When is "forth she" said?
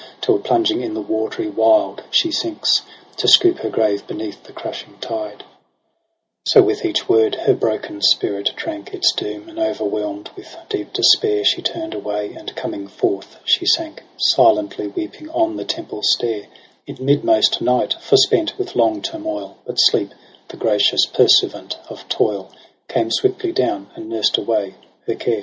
12.87-13.67